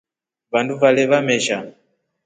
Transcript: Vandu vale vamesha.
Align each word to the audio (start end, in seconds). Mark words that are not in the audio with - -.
Vandu 0.55 0.79
vale 0.83 1.03
vamesha. 1.11 1.59